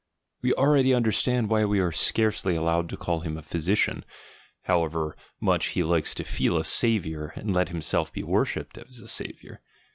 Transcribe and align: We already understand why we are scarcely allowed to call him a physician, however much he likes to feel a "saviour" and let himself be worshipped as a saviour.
We 0.41 0.55
already 0.55 0.95
understand 0.95 1.47
why 1.47 1.63
we 1.65 1.79
are 1.79 1.91
scarcely 1.91 2.55
allowed 2.55 2.89
to 2.89 2.97
call 2.97 3.19
him 3.19 3.37
a 3.37 3.43
physician, 3.43 4.03
however 4.63 5.15
much 5.39 5.67
he 5.77 5.83
likes 5.83 6.15
to 6.15 6.23
feel 6.23 6.57
a 6.57 6.63
"saviour" 6.63 7.33
and 7.35 7.53
let 7.53 7.69
himself 7.69 8.11
be 8.11 8.23
worshipped 8.23 8.79
as 8.79 8.97
a 8.97 9.07
saviour. 9.07 9.61